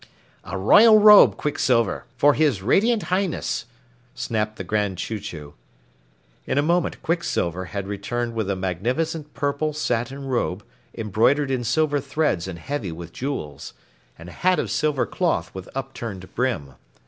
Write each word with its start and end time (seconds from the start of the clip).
"A 0.43 0.57
royal 0.57 0.97
robe, 0.99 1.37
Quick 1.37 1.59
Silver, 1.59 2.05
for 2.17 2.33
his 2.33 2.63
Radiant 2.63 3.03
Highness," 3.13 3.65
snapped 4.15 4.55
the 4.55 4.63
Grand 4.63 4.97
Chew 4.97 5.19
Chew. 5.19 5.53
In 6.47 6.57
a 6.57 6.63
moment 6.63 7.03
Quick 7.03 7.23
Silver 7.23 7.65
had 7.65 7.87
returned 7.87 8.33
with 8.33 8.49
a 8.49 8.55
magnificent 8.55 9.35
purple 9.35 9.73
satin 9.73 10.25
robe 10.25 10.63
embroidered 10.97 11.51
in 11.51 11.63
silver 11.63 11.99
threads 11.99 12.47
and 12.47 12.57
heavy 12.57 12.91
with 12.91 13.13
jewels, 13.13 13.75
and 14.17 14.27
a 14.27 14.31
hat 14.31 14.57
of 14.57 14.71
silver 14.71 15.05
cloth 15.05 15.53
with 15.53 15.69
upturned 15.75 16.33
brim. 16.33 16.73